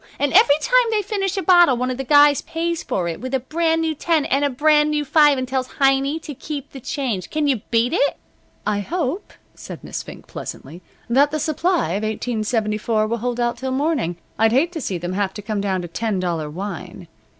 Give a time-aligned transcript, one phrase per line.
[0.17, 3.35] And every time they finish a bottle one of the guys pays for it with
[3.35, 6.79] a brand new ten and a brand new five and tells Heiny to keep the
[6.79, 7.29] change.
[7.29, 8.17] Can you beat it?"
[8.65, 13.69] "I hope," said Miss Fink, pleasantly, "that the supply of 1874 will hold out till
[13.69, 14.17] morning.
[14.39, 17.07] I'd hate to see them have to come down to ten dollar wine.